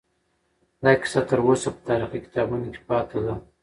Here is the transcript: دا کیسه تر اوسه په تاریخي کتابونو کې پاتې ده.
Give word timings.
دا 0.83 0.91
کیسه 1.01 1.21
تر 1.29 1.39
اوسه 1.45 1.69
په 1.75 1.79
تاریخي 1.87 2.19
کتابونو 2.25 2.67
کې 2.73 2.81
پاتې 2.89 3.19
ده. 3.25 3.33